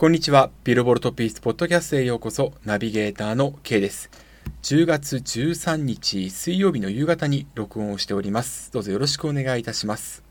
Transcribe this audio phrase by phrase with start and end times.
[0.00, 0.48] こんにちは。
[0.64, 2.54] ビルボルトピースポッドキャストへようこそ。
[2.64, 4.08] ナビゲーターの K です。
[4.62, 8.72] 10月13日水曜日の夕方に録音をしております。
[8.72, 10.24] どうぞよろしくお願いいたします。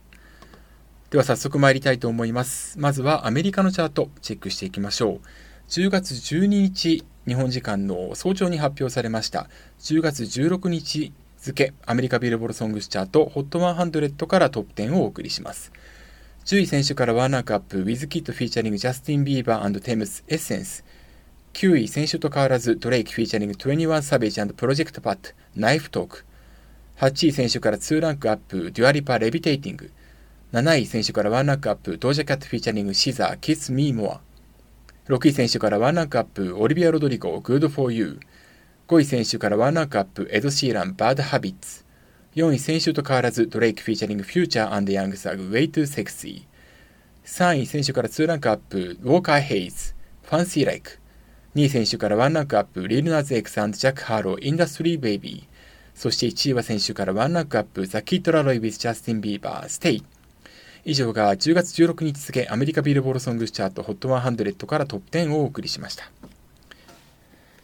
[1.10, 2.80] では早速参りたいと思います。
[2.80, 5.20] まずはアメリカのチャートチェックしていきましょう。
[5.68, 9.48] 10月12日日本時間の早朝に発表されました
[9.78, 15.70] 10月16日付アメリカビルボルソングスチャート HOT100 からトップ10をお送りします。
[16.44, 20.84] 10位先週からワンランクアップ、ウィズキッド featuring ジャスティン・ビーバー・テムズ、Essence。
[21.52, 26.24] 9位先週と変わらず、ドレイクフィーチャリング21サベージプロジェクトパット、ナイフトーク。
[26.98, 29.90] 8位先週から2ランクアップ、デュア・リパ、Levitating。
[30.52, 34.20] 7位先週から1ランクアップ、ドージャ・キャット featuring シザ、Kiss Me More。
[35.08, 38.18] 6位先週から1ランクアップ、オリビア・ロドリゴ、 good 4 u。
[38.88, 41.84] 5位先週から1ランクアップ、エド・シーラン、 Bad Habits。
[42.36, 47.28] 4位先週と変わらず、ドレイク featuring フューチャー・ヤング・サグ、 Way 2 Sexy。
[47.28, 51.00] 3位先週から2ランクアップ、ウォーカー・ヘイズ、 Fancy Like。
[51.56, 55.98] 2位先週から1ランクアップ、リル・ナズ・ X and ジャック・ハーロウ、Industry Baby。
[55.98, 60.04] そして1位は先週から1ランクアップ、ザ・キッド・ラロイ with ジャスティン・ビーバー、 Stay。
[60.84, 66.08] 以上が10月16日付アメリカビルボードソングスチャート HOT100 からトップ10をお送りしました。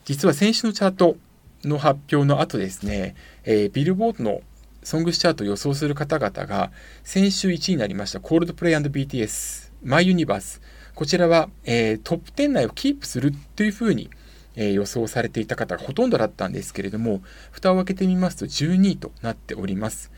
[0.04, 1.16] 実は先週のチャート
[1.64, 3.14] の発表の後ですね、
[3.44, 4.40] えー、ビルボードの
[4.86, 6.70] ソングスチャートを予想する方々が、
[7.02, 10.60] 先週1位になりました、コールドプレイ &BTS、マイユニバース。
[10.94, 14.10] こちらは、えー、トップ10内をキープするというふうに、
[14.54, 17.20] えー、予想されていた方がほとんどだったんですけれども、
[17.50, 20.12] 蓋を開けてみますと12位となっております。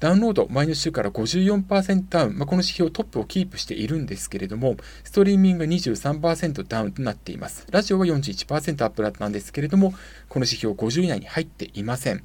[0.00, 7.66] ダウンロード、前の週から54%ダウン、まあ、この指標トップをキープしているんですけれども、ストリーミングが23%ダウンとなっています。
[7.70, 9.92] ラジオは41%アップだったんですけれども、
[10.30, 12.24] この指標50以内に入っていません。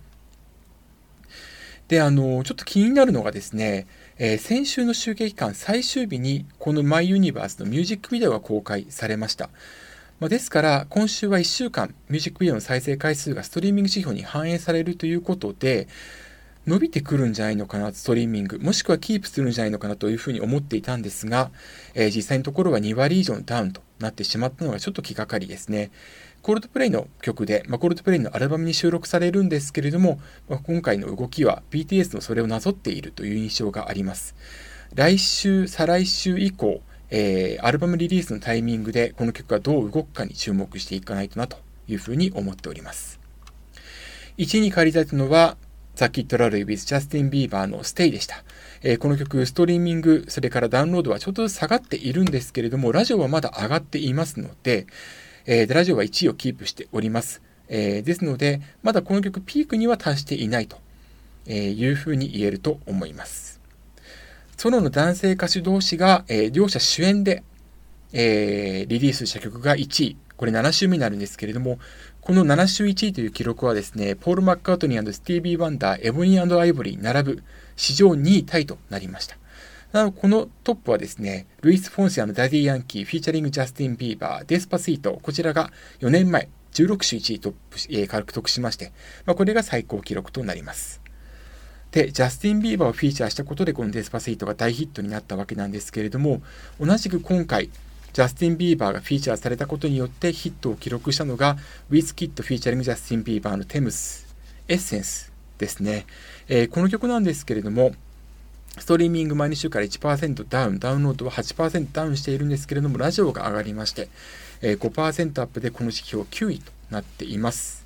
[1.91, 3.85] で、あの、ちょっと気になるのがですね、
[4.17, 9.49] えー、先週の集計期間最終日にこのマイユニバースのミュージックビデオが公開されました。
[10.21, 15.89] まあ、ですから、今週は1週間、ミュージックビデオの再生回数がストリーミング指標に反映されるということで、
[16.65, 21.51] 伸びてくるんじゃないのかな、ストリーミング、もしくはキープするんじゃないのかなというふうに思っていたんですが、
[21.93, 25.91] えー、実際のところは2割以上のダウンとなってしまったのがちょっと気がかりですね。
[26.41, 30.19] コールドプレイの曲で、まあ、コールドプレイのアルバムに収録されるんですけれども、
[30.49, 34.35] まあ、今回の動きは BTS のそれをなぞっているという印象があります。
[34.95, 36.81] 来週、再来週以降、
[37.11, 41.57] えー、アルバムリリースのタイミングでこの曲がどう動くかに注目していかないとなと
[41.87, 43.19] いうふうに思っております。
[44.39, 45.57] 1位に返り咲いたのは、
[45.93, 48.43] ザ・キッド・ラロイ with ジャスティン・ビーバーの Stay でした。
[48.81, 54.87] えー、この曲、ストリーミング、それからダウンロードはちょっと下がっているんですけれども、ラジオはまだ上がっていますので、
[55.45, 57.41] えー、ラジオは1位をキープしております。
[57.67, 60.77] えー、ですので、まだこの曲ピークには達していないと
[61.45, 63.59] えいうふうに言えると思います。
[64.57, 67.43] ソロの男性歌手同士が、えー、両者主演で、
[68.13, 70.17] えー、リリースした曲が1位。
[70.37, 71.79] これ7週目になるんですけれども、
[72.19, 77.43] この7週1位という記録はですね、ポール・マッカートニースティービー・ワンダー、エボニーアイボリー並ぶ
[77.75, 79.37] 史上2位タイとなりました。
[79.91, 88.93] なお、このトップはですね、ルイス・フォンシ and ダディ・ヤンキー、 featuring ジャスティン・ビーバー、 Despacito、こちらが4年前、16週1位トップ、えー、獲得しまして、
[89.25, 91.01] まあ、これが最高記録となります。
[91.91, 96.41] で、ジャスティン・ビーバーをフィーチャーしたことで、この Despacito が大ヒットになったわけなんですけれども、
[96.79, 97.69] 同じく今回、
[98.13, 101.57] ジャスティン・ビーバーがフィーチャーされたことによってヒットを記録したのが、
[101.89, 104.25] ウィズキッド featuring ジャスティン・ビーバーのテムズ、
[104.69, 106.05] エッセンスですね。
[106.47, 107.91] えー、この曲なんですけれども、
[108.77, 114.09] ストリーミング毎週から1%ダウン、ダウンロードは8%ダウンしているんですけれども、ラジオが上がりまして、
[114.61, 117.85] え、5%アップでこの指標9位となっています。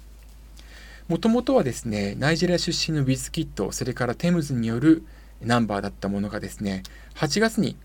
[1.07, 5.03] もともとはですね、ナイジェリア出身のウィズキット、それからテムズによる
[5.41, 6.83] ナンバーだったものがですね、
[7.15, 7.75] 8月に、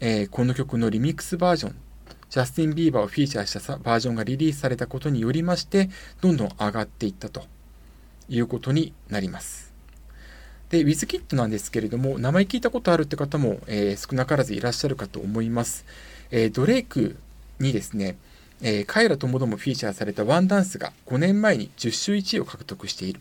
[0.00, 1.76] えー、この曲のリミックスバージョン、
[2.30, 5.90] ジャスティン・ビーバーをフィーチャーしたバージョンがリリースされたことによりまして、
[6.20, 7.44] どんどん上がっていったと
[8.28, 9.69] いうことになります。
[10.70, 15.84] で、ウィズキットなんですけれども、名前聞いたことあるって方も、えー、少なからずいらっしゃるかと思います。
[16.30, 17.16] えー、ドレイク
[17.58, 18.16] にですね、
[18.62, 23.20] えー、カイラともどもフィーチャーされたワンダンスが5年前に10週1位を獲得している。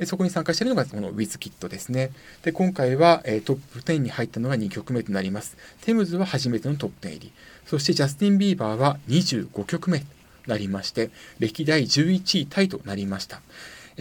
[0.00, 2.10] でそこに参加しているのがこのウィズキットですね。
[2.42, 5.56] で、今回は、えー、トップ10に入ったのが2曲目となります。
[5.82, 7.32] テムズは初めてのトップ10入り。
[7.66, 10.06] そしてジャスティン・ビーバーは25曲目と
[10.46, 13.42] なりまして、歴代11位タイとなりました。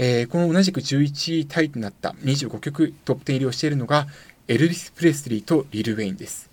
[0.01, 4.07] えー、この同じく11位タイとなった25曲トップ10入りをしているのが
[4.47, 6.49] エルビス・プレスリーとリル・ウェインです。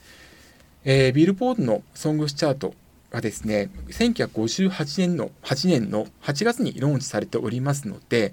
[0.85, 2.75] えー、ビルボードのソングスチャート
[3.13, 8.33] がですね、1958年の8年の8月にローンチされておりますので、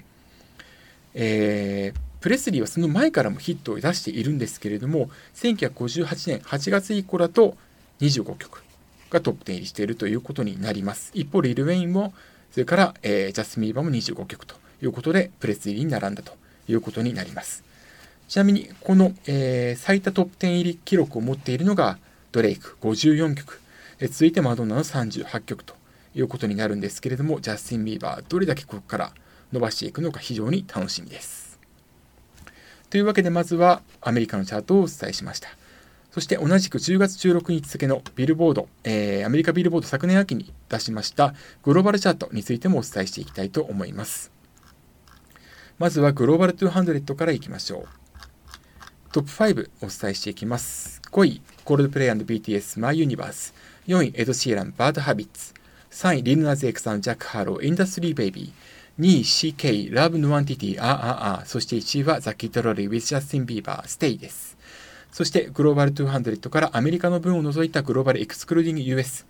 [1.14, 7.56] えー、プレスリーはその前からもヒットを出しているんですけれども、1958年8月以降だと
[8.00, 8.64] 25曲
[9.12, 11.12] がトップ10入りしているということになります。
[11.14, 12.16] 一方、リル・ウェインも、
[12.52, 16.34] それから、えー、ジャスミーバーも25曲ということで、プレス入りに並んだと
[16.68, 17.64] いうことになります。
[18.28, 21.98] ちなみに、この、えー、最多トップ10入り記録を持っているのが、
[22.32, 23.60] ドレイク54曲、
[24.00, 25.76] え続いてマドンナの38曲と
[26.16, 29.14] いうことになるんですけれども、ジャスティン・ビーバー、どれだけここから
[29.52, 31.60] 伸ばしていくのか非常に楽しみです。
[32.90, 35.50] というわけで、まずはアメリカのチャートをお伝えしました。
[36.14, 41.34] そして同じく10月16日付のビルボード、えー、アメリカビルボード昨年秋に出しました
[41.64, 44.32] グローバルチャートについてもお伝えしていきたいと思います。
[45.80, 47.88] まずはグローバル200からいきましょう。
[49.12, 51.02] トップ5お伝えしていきます。
[51.12, 53.54] 5位、コールドプレイ &BTS My Universe。
[53.88, 55.54] 4位、エド・シーラン、Bad Habits。
[55.92, 59.04] 3位、リル・ナズ・X and ジャック・ハーロウ、Industry Babyー。
[59.04, 64.58] 2位、CK、Love No Entity、あああそして1位はザ・キッド・ラロイ、with Justin Bieber、Stay です。
[65.12, 69.26] そしてグローバル200からアメリカの分を除いたグローバルエクスクルーディング US。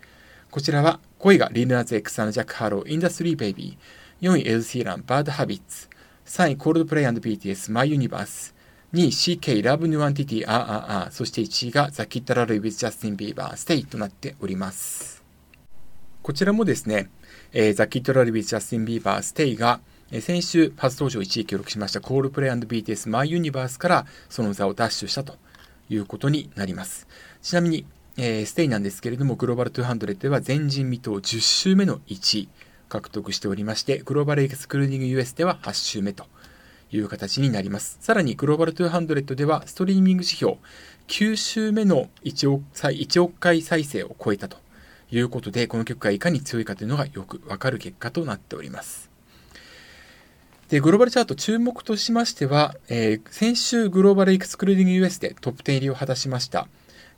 [0.50, 4.30] こちらは5位がリルナーズ X ジャック・ハロー、インダストリー・ベイビー。
[4.30, 5.88] 4位、エド・シーラン、 Bad Habits。
[6.26, 8.54] 3位、コールドプレイ &BTS、 My Universe。
[8.94, 15.22] 2位、CK、 Love Nwantiti、ah ah ah、そして1位がザ・キッド・ラロイ with ジャスティン・ビーバー、 Stay となっております。
[16.22, 17.10] こちらもですね、
[17.52, 19.80] えー、ザ・キッド・ラロイ with ジャスティン・ビーバー、 Stay が、
[20.10, 25.36] えー、先週初登場1位記録しましたコールドプレイ &BTS、 My Universe からその座を奪取したと
[25.90, 27.06] いうことになります。
[27.42, 27.84] ちなみに、
[28.16, 32.48] えー、 Stay なんですけれども、グローバル200では前人未到10週目の1位
[32.94, 36.26] 獲得しておりまして、 Global Excluding US では8週目と
[36.92, 37.98] いう形になります。
[38.00, 40.58] さらに、グローバル200ではストリーミング指標
[41.08, 44.58] 9週目の1億 ,1 億回再生を超えたと
[45.10, 49.10] いうことで、この曲がいかに強いかというのがよくわかる結果となっております。
[50.68, 56.68] で、グローバルチャート注目としましては、えー、先週グローバルエクスクルーディング US でトップ10入りを果たしました、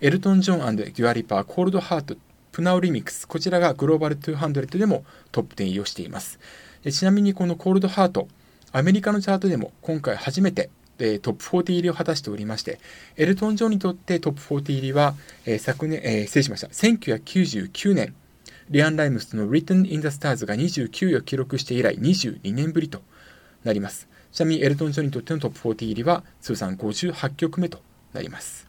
[0.00, 2.17] エルトン・ジョンデュアリパー、コールドハート、
[2.56, 6.38] プナウリミックス、こちらがグローバル200でもトップ10入りをしています。
[6.90, 8.28] ちなみにこのコールドハート、
[8.72, 12.80] アメリカのチャートでも今回初めてトップ40入りを果たしておりまして、
[13.18, 15.12] エルトン・ジョンにとってトップ40入りは、
[15.44, 18.14] えー、昨年、えー、失礼しました、1999年、
[18.70, 23.02] リアン・ライムスの Written in the Stars が29位を記録して以来22年ぶりと
[23.64, 24.08] なります。
[24.32, 27.82] ちなみにエルトン・ジョンにとってのトップ40入りは通算58曲目と
[28.14, 28.65] なります。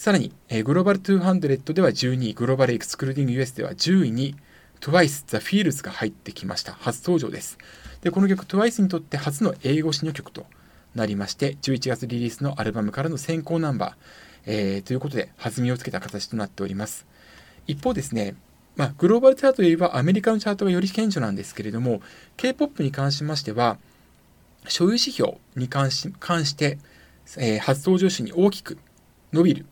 [0.00, 4.34] さらに、えー、グローバル200では12位、グローバルエクスクルーディング US では10位に
[4.80, 6.72] TWICE The Feels が入ってきました。
[6.72, 7.58] 初登場です。
[8.00, 10.46] で、この曲 TWICE にとって初の英語詞の曲と
[10.94, 13.94] なりまして、11月リリースのアルバムからの先行ナンバー、
[14.46, 17.06] えー、ということで弾みをつけた形となっております。
[17.66, 18.36] 一方ですね、
[18.76, 22.00] まあ、グローバルチャートよりはアメリカのチャートがより顕著なんですけれども、
[22.38, 23.76] K-POP に関しましては、
[24.66, 26.78] 所有指標に関し関して、
[27.36, 28.78] えー、初登場種に大きく
[29.34, 29.66] 伸びる。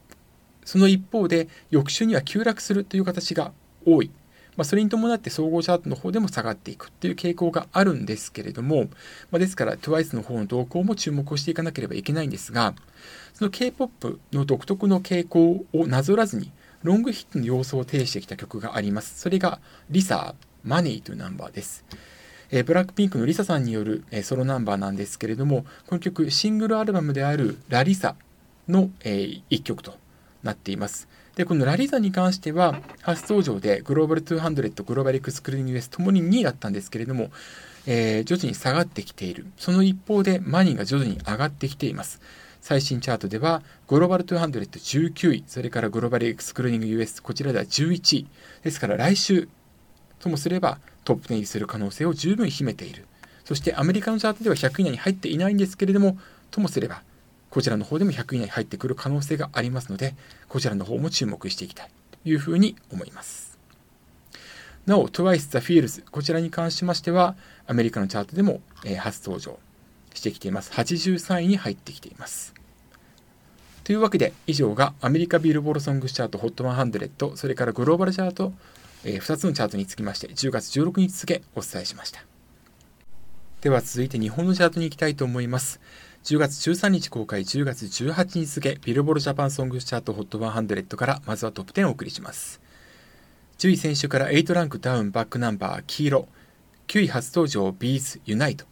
[0.69, 3.53] その一方で、翌週には急落するという形が
[3.87, 4.11] 多い。
[4.55, 8.85] まあ、それに伴って総合チャートの方でも下がっていくっていう傾向があるんですけれども、
[9.31, 12.75] まあ、ですから TWICE の方の動向も注目をしていかなければいけないんですが、
[13.33, 19.19] その K-POP の独特の傾向をなぞらずに、ロングヒットの様相を呈してきた曲があります。
[19.19, 21.87] それが、リサマネーというナンバーです。
[22.51, 28.17] えー、ブラックピンクのリサさんによる、えー、ソロナンバーなんですけれども、この曲、シングルアルバムであるラリサ
[28.69, 29.95] の、えー、1曲と
[30.43, 31.09] なっています。
[31.37, 37.31] で、このラリーザに関しては、初登場でグローバル200、グローバルエクスクルーニング US ともに2位だったんですけれども、
[37.87, 39.47] えー、徐々に下がってきている。
[39.57, 42.21] その一方で、マニーが徐々に上がってきています。
[42.61, 48.27] 最新チャートでは、グローバル20019位、それからグローバルエクスクルーニング US、こちらでは11位。
[48.63, 49.49] ですから来週
[50.19, 53.07] ともすればトップ10入りする可能性を十分秘めている。
[53.45, 56.19] そしてアメリカのチャートでは100位以内に入っていないんですけれども、
[56.51, 57.03] ともすれば、
[57.51, 60.15] こちらの方でも100位以内に入ってくる可能性がありますので、
[60.49, 61.91] こちらの方も注目していきたい
[62.23, 63.59] というふうに思います。
[64.87, 67.37] なお、TWICE The Feels、こちらに関しましては、
[67.67, 69.59] アメリカのチャートでも、え、初登場
[70.15, 70.73] してきています。
[70.73, 72.55] 83位に入ってきています。
[73.85, 78.53] というわけで、以上がアメリカビルボードソングスチャート HOT100、それからグローバルチャート、
[79.05, 82.23] えー、2つのチャートにつきまして、10月16日付お伝えしました。
[83.61, 85.81] では続いて日本のチャートに行きたいと思います。
[86.25, 92.61] 10月13日公開、10月18日付、ビルボードジャパンソングチャート HOT100 からまずはトップ10をお送りします。
[93.59, 96.29] 10位先週から8ランクダウン back number 黄色、
[96.89, 98.67] 9位初登場ビーズ Unite、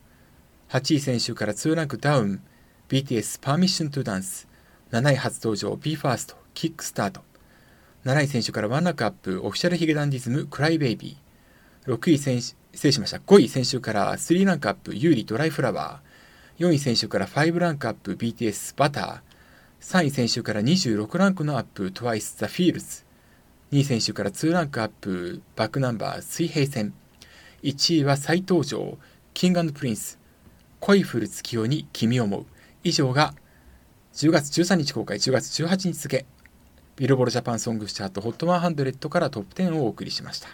[0.68, 2.42] 8位先週から2ランクダウン
[2.90, 4.48] BTS Permission to Dance、
[4.92, 7.22] 7位初登場 BE:FIRST Kick Start、
[8.04, 12.42] 7位選手からワンランクアップ Official髭男dism Cry Baby、6位先週
[12.76, 13.16] 失礼しました。
[13.18, 16.05] 5位先週から3ランクアップ、優里ドライフラワー。
[16.58, 19.20] 4位先週から5ランクアップ、BTS Butter。
[19.82, 23.04] 3位先週から26ランクのアップ、TWICE The Feels。
[23.72, 26.94] 2位先週から2ランクアップ、バックナンバー水平線。
[27.62, 28.96] 1位は再登場、
[29.34, 30.18] キングプリンス。
[30.80, 32.46] 恋降る月夜に君を思う。
[32.84, 33.34] 以上が
[34.14, 36.24] 10月13日公開、10月18日付、
[36.96, 40.48] ビルボードジャパンソングチャート HOT100 からトップ10をお送りしました。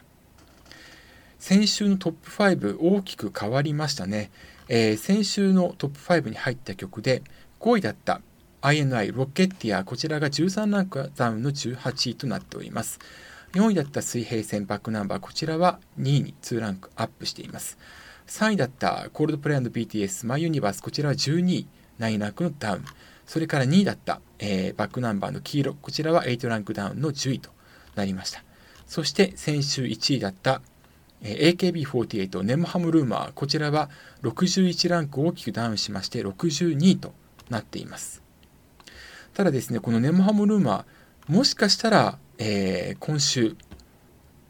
[1.38, 4.32] 先週のトップ5大きく変わりましたね。
[4.75, 7.23] えー、先週のトップ5に入った曲で
[7.61, 8.23] 5位だった
[8.62, 12.99] INI ロケッティアこちらが13ランクダウンの18位となっております。
[13.52, 17.76] 4位だった水平線バックナンバーこちらは2位に2ランクアップしています。
[18.29, 21.67] 3位だったコールドプレイ &BTS マイユニバースこちらは12位
[21.99, 22.85] 9ランクのダウン。
[23.26, 27.50] それから2位だった、えー、バックナンバーの黄色こちらは8ランクダウンの10位と
[27.95, 28.43] なりました。
[28.87, 30.62] そして先週1位だった
[31.23, 33.91] AKB48 ネモハムルーマーこちらは
[34.23, 37.12] 61ランク大きくダウンしまして62位と
[37.49, 38.23] なっています。
[39.35, 43.57] ただですねこのネモハムルーマーもしかしたら、えー、今週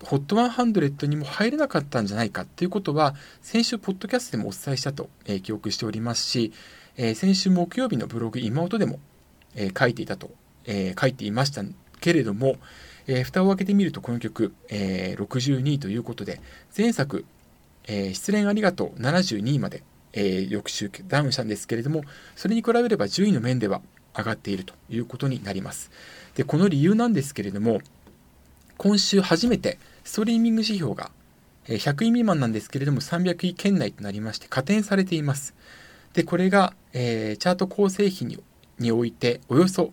[0.00, 6.52] HOT100 にも入れなかったんじゃないかということは先週ポッドキャストでもお伝えしたと、えー、記憶しておりますし、
[6.96, 8.98] えー、先週木曜日のブログ今音でも、
[9.54, 10.30] え書いていたと、
[10.64, 11.62] え書いていました
[12.00, 12.56] けれども、
[13.06, 16.40] えー、蓋を開けてみるとこの曲、えー、62位ということで
[16.76, 17.24] 前作、
[17.84, 19.82] えー、失恋ありがとう72位まで、
[20.12, 22.02] えー、翌週ダウンしたんですけれども
[22.36, 23.80] それに比べれば順位の面では
[24.16, 25.90] 上がっているということになります。
[26.34, 27.80] でこの理由なんですけれども
[28.78, 31.10] 今週初めてストリーミング指標が
[31.66, 35.54] 100位未満なんですけれども300位圏内となりまして加点されています。
[36.14, 38.42] でこれが、えー、チャート構成比に
[38.78, 39.92] においておよそ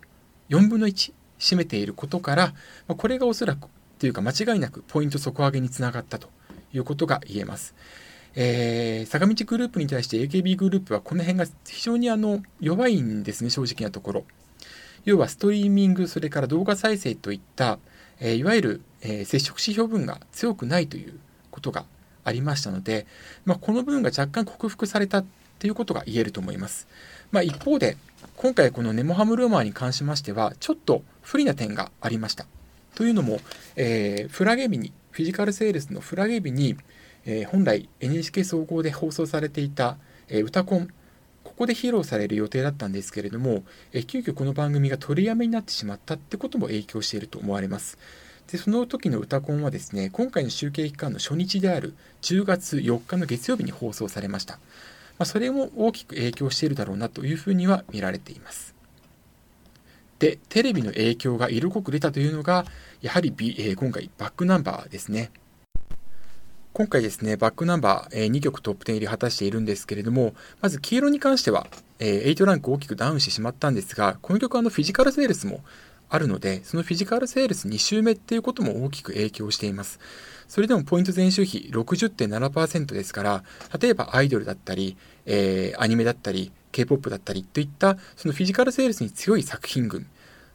[0.50, 2.54] 4分の1占めていることから、
[2.88, 3.68] まこれがおそらく
[3.98, 6.30] というか間違いなくポイント底上げにつながったと
[6.74, 7.74] いうことが言えます。
[8.36, 14.26] えー、坂道グループに対して AKB グループはこの辺が非常にあの弱いんですね、正直なところ。
[15.06, 17.80] 要はストリーミング、それから動画再生といった、
[18.20, 21.20] えー、いわゆる、えー、接触指標分が強くないという
[21.52, 21.86] ことが
[22.24, 23.08] ありましたので、
[23.46, 25.24] まあ、この部分が若干克服された
[25.58, 26.88] ということが言えると思います。
[27.32, 27.98] まあ、一方で、
[28.36, 32.46] 今回このネモハムルーマーに関しましては、ちょっと不利な点がありました。
[32.96, 33.40] というのも、
[33.76, 36.78] えー、フラゲ日に、フィジカルセールスのフラゲ日に、
[37.26, 39.98] えー、本来 NHK 総合で放送されていた、
[40.28, 40.90] えー、歌コン、
[41.44, 47.98] ここで披露される予定だったんですけれども、えー、急遽この番組が取りやめになってしまったってことも影響していると思われます。
[48.52, 54.60] でその時の歌コンはですね、今回の集計期間の初日である10月4日の月曜日に放送されました。
[55.20, 58.74] まあ、それも大きく影響しているだろうなというふうには見られています。
[60.18, 62.66] で、テレビの影響が色濃く出たというのが、
[63.02, 65.32] やはり、B え、今回バックナンバーですね。
[66.72, 71.68] 今回ですね、バックナンバー、え、2曲トップ10入り果たしているんですけれども、まず黄色に関しては、
[72.00, 75.64] え、8ランク大きくダウンしてしまったんですが、この曲はあのフィジカルセールスも
[76.10, 80.00] あるので、そのフィジカルセールス2周目っていうことも大きく影響しています。
[80.50, 83.44] それでもポイント前週比60.7%ですから、
[83.80, 90.08] 例えばアイドルだったり、えー、アニメだったり、K-POP だったりといったそのフィジカルセールスに強い作品群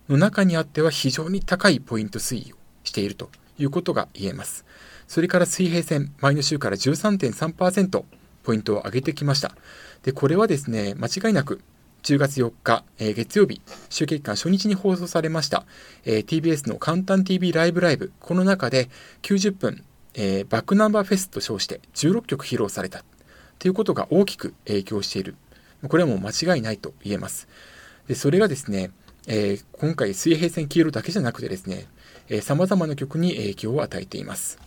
[0.09, 4.65] の中にあっては非常に高いポイント推移をしているということが言えます。
[5.07, 8.05] それから水平線、前の週から13.3%
[8.43, 9.55] ポイントを上げてきました。
[10.03, 11.61] で、これはですね、間違いなく
[12.05, 15.65] 10月4日、えー、月曜日、集計期間初日に放送されました、
[16.05, 18.91] えー、TBS の簡単 TV ライブライブ、この中で
[19.23, 23.03] 90分、えー、バックナンバーフェスと称して16曲披露された
[23.59, 25.35] ということが大きく影響している。
[25.89, 27.49] これはもう間違いないと言えます。
[28.07, 28.91] でそれがですね、
[29.27, 31.87] えー、今回水平線黄色だけじゃなくてですね、
[32.29, 34.59] えー、様々な曲に影響を与えています。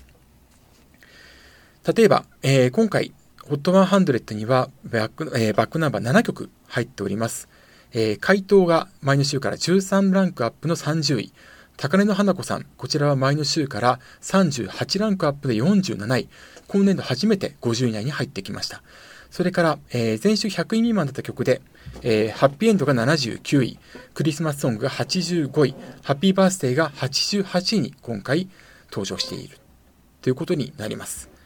[1.96, 3.14] 例えば、えー、今回
[3.50, 7.48] HOT100 にはバック,、えー、バックナンバー7曲入っております。
[7.94, 11.34] えー、回答が前の週から13ランクアップの30位。
[11.78, 16.28] 高根の花子さん、こちらは前の週から38ランクアップで47位。
[16.68, 18.82] 今年度初めて50位以内に入ってきました。
[19.30, 21.62] それから、えー、前週100位未満だった曲で、
[22.02, 23.80] えー、ハッピーエンドが79位、
[24.14, 28.50] クリスマスソングが85位、ハッピーバースデーが88位に今回
[28.90, 29.58] 登場している
[30.22, 31.37] ということになります。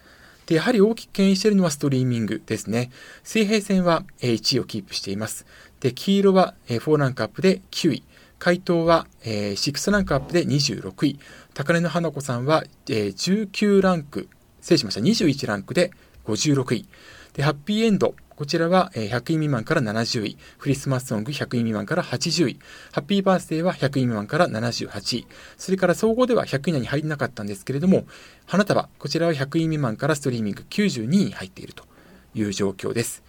[0.52, 2.92] で、やはり大きく牽引しているのはストリーミングですね。
[3.24, 5.46] 水平線は1位をキープしています。
[5.80, 8.04] で、黄色は4ランクアップで9位。
[8.38, 11.20] 回答は6ランクアップで26位。
[11.54, 14.28] 高根の花子さんは19ランク、
[14.60, 15.00] 失礼しました。
[15.00, 15.92] 21ランクで
[16.26, 16.86] 56位。
[17.34, 18.16] で、ハッピーエンド。
[18.36, 20.38] こちらは100位未満から70位。
[20.58, 22.60] クリスマスソング100位未満から80位。
[22.92, 25.28] ハッピーバースデーは100位未満から78位。
[25.58, 28.06] それから総合では100位以内に入れなかったんですけれども、
[28.48, 31.86] 花束、こちらは100位未満からストリーミング92位に入っていると
[32.34, 33.24] いう状況です。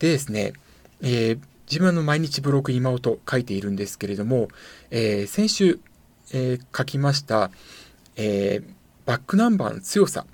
[0.00, 0.52] でですね、
[1.00, 1.38] えー、
[1.70, 4.48] 自分の毎日ブログ今音書いているんですけれども、
[4.90, 5.80] えー、先週、
[6.32, 7.50] えー、書きました、
[8.16, 8.64] えー、
[9.06, 10.26] バックナンバーの強さ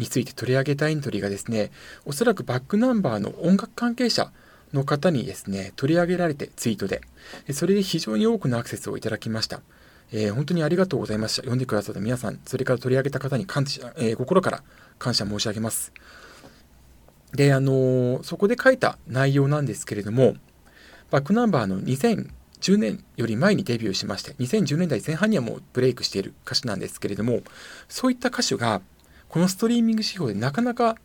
[0.00, 1.70] について取り上げたエントリーがですね、
[2.04, 4.32] おそらくバックナンバーの音楽関係者
[4.72, 7.02] の方にですね、取り上げられてツイートで、
[7.52, 9.60] それで非常に多くのアクセスをいただきました。
[10.12, 11.42] えー、本当にありがとうございました。
[11.42, 14.62] 読んでくださった皆さん、それから取り上げた方に感謝、えー、心から
[14.98, 15.92] 感謝申し上げます。
[17.32, 20.36] で、あのー、そこで書いた内容なんですけれども、
[21.10, 27.40] バックナンバーの2010年より前にデビューしまして、2010年代前半にはもうブレイクしている歌手なんですけれども、
[27.88, 28.80] そういった歌手が、
[29.30, 30.96] このストリーミング指標でなかなか、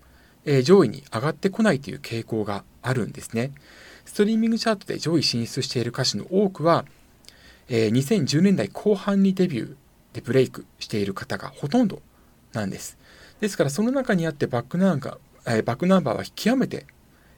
[0.45, 3.51] え、上位に上がってこないという傾向があるんですね。
[4.05, 6.85] ストリーミングチャートで上位進出している歌手の多くは、
[7.69, 9.75] え、2010年代後半にデビュー
[10.13, 12.01] でブレイクしている方がほとんど
[12.53, 12.97] なんです。
[13.39, 16.87] ですからその中にあってバックナンバー、えー、バックナンバーは極めて、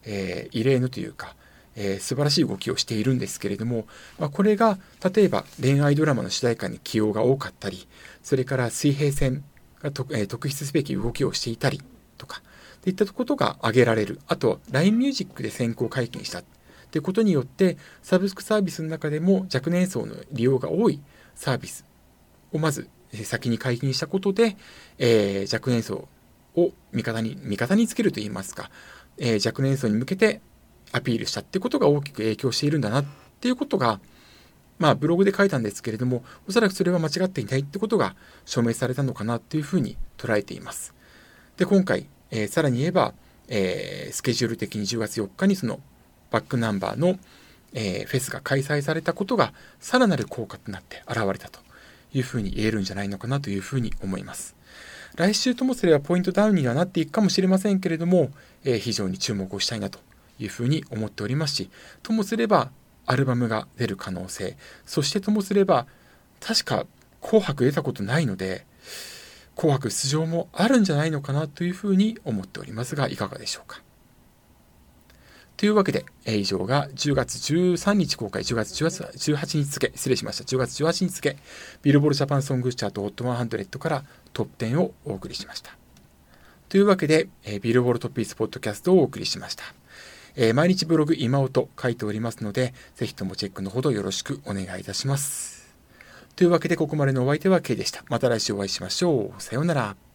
[0.06, 1.36] えー、異例のというか、
[1.75, 3.86] えー、素晴らしい動きをしているんですけれども、
[4.20, 4.77] まあ、これが
[5.13, 7.88] 例えば恋愛ドラマの主題歌に起用が多かったり
[8.24, 9.44] それから水平線
[9.81, 11.81] がと、えー、特筆すべき動きをしていたり
[12.17, 12.41] とか
[12.81, 14.19] といったことが挙げられる。
[14.27, 16.43] あと LINE ミュージックで先行解禁した
[16.91, 21.01] ということによってサブスクサービスの中でも若年層の利用が多い
[21.36, 21.86] サービス
[22.53, 22.89] をまず
[23.24, 24.57] 先に解禁したことで、
[24.98, 26.07] えー、若年層
[26.55, 28.69] を味方に味方につけるといいますか、
[29.17, 30.41] えー、若年層に向けて
[30.91, 33.05] アピールしたってことが大きく影響しているんだなっ
[33.39, 34.00] ていうことが
[34.79, 38.15] まあブログで書いたんですけれどもおそらくそれは間違っていないってことが
[38.46, 40.93] 証明されたのかなっていうふうに捉えています。
[41.57, 43.13] で今回、えー、さらに言えば、
[43.48, 45.79] えー、スケジュール的に10月4日にその
[46.29, 47.17] バックナンバーの、
[47.74, 51.60] えー、フェスが開催されたことがさらなる効果となって現れたと
[52.13, 54.55] いうふうに言えるんじゃないのかなというふうに思います。
[55.15, 58.29] 来週ともすればポイントダウンにはなっていくかもしれませんけれども、
[58.63, 60.00] えー、非常に注目をしたいなと
[60.39, 61.69] いうふうに思っておりますし、
[62.03, 62.69] ともすれば
[63.07, 65.87] アルバムが出る可能性、そしてともすれば
[66.39, 66.85] 確か
[67.21, 68.65] 紅白出たことないので、
[69.55, 73.82] 紅白出場もあるんじゃないのかなというふうに思っておりますが、いかがでしょうか。
[75.58, 80.43] というわけで、え以上が10月13日公開、10月18日付、失礼しました。
[80.43, 81.38] 10月18日付、
[81.82, 84.03] ビルボールジャパンソングチャート HOT100 から
[84.34, 85.75] トップ10をお送りしました。
[86.69, 89.63] というわけで、えビルボールトップイスポッドキャストをお送りしました。
[90.39, 95.76] え毎日ブログ今音書いておりますので、ぜひともチェックのほどよろしくお願いいたします。
[96.36, 98.04] というわけで、ここまでのお相手は K でした。
[98.08, 99.41] また来週お会いしましょう。
[99.41, 100.07] さようなら。